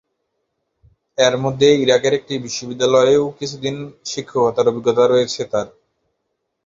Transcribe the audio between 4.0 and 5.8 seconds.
শিক্ষকতার অভিজ্ঞতা রয়েছে তার।